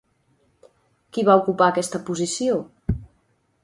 Qui 1.13 1.25
va 1.29 1.37
ocupar 1.43 1.69
aquesta 1.69 2.05
posició? 2.11 2.61